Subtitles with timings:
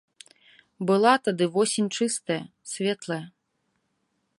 [0.91, 2.41] Была тады восень чыстая,
[2.75, 3.23] светлая.